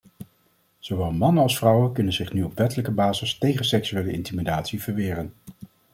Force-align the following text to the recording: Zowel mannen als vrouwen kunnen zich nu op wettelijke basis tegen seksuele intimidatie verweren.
Zowel 0.79 1.11
mannen 1.11 1.43
als 1.43 1.57
vrouwen 1.57 1.91
kunnen 1.93 2.13
zich 2.13 2.33
nu 2.33 2.43
op 2.43 2.57
wettelijke 2.57 2.91
basis 2.91 3.37
tegen 3.37 3.65
seksuele 3.65 4.11
intimidatie 4.11 4.81
verweren. 4.81 5.33